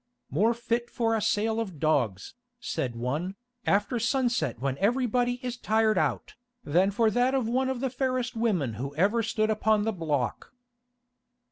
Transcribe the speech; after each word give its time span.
"More 0.31 0.55
fit 0.55 0.89
for 0.89 1.13
a 1.13 1.21
sale 1.21 1.59
of 1.59 1.79
dogs," 1.79 2.33
said 2.59 2.95
one, 2.95 3.35
"after 3.67 3.99
sunset 3.99 4.57
when 4.57 4.75
everybody 4.79 5.33
is 5.45 5.57
tired 5.59 5.95
out, 5.99 6.33
than 6.63 6.89
for 6.89 7.11
that 7.11 7.35
of 7.35 7.47
one 7.47 7.69
of 7.69 7.81
the 7.81 7.91
fairest 7.91 8.35
women 8.35 8.73
who 8.81 8.95
ever 8.95 9.21
stood 9.21 9.51
upon 9.51 9.83
the 9.83 9.93
block." 9.93 10.55